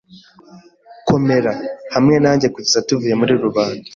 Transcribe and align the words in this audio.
Komera 1.07 1.51
hamwe 1.93 2.15
nanjye 2.23 2.47
kugeza 2.53 2.85
tuvuye 2.87 3.15
muri 3.19 3.33
rubanda. 3.43 3.87